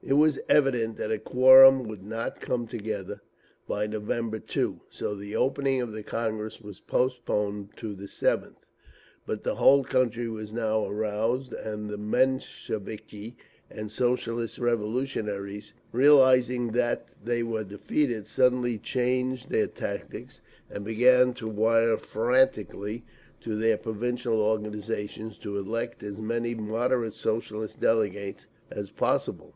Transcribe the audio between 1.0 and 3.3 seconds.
a quorum would not come together